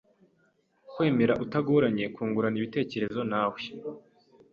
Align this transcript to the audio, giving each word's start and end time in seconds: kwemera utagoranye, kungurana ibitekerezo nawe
kwemera 0.91 1.33
utagoranye, 1.43 2.05
kungurana 2.15 2.57
ibitekerezo 2.59 3.21
nawe 3.31 3.59